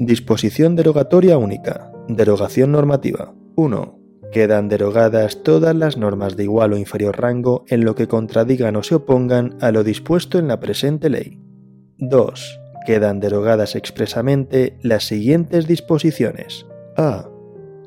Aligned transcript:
Disposición 0.00 0.74
derogatoria 0.74 1.38
única. 1.38 1.92
Derogación 2.08 2.72
normativa. 2.72 3.32
1. 3.54 3.98
Quedan 4.32 4.68
derogadas 4.68 5.44
todas 5.44 5.76
las 5.76 5.96
normas 5.96 6.36
de 6.36 6.42
igual 6.42 6.72
o 6.72 6.76
inferior 6.76 7.20
rango 7.20 7.64
en 7.68 7.84
lo 7.84 7.94
que 7.94 8.08
contradigan 8.08 8.74
o 8.74 8.82
se 8.82 8.96
opongan 8.96 9.56
a 9.60 9.70
lo 9.70 9.84
dispuesto 9.84 10.40
en 10.40 10.48
la 10.48 10.58
presente 10.58 11.10
ley. 11.10 11.38
2. 11.98 12.60
Quedan 12.86 13.20
derogadas 13.20 13.76
expresamente 13.76 14.76
las 14.82 15.04
siguientes 15.04 15.68
disposiciones. 15.68 16.66
A. 16.96 17.29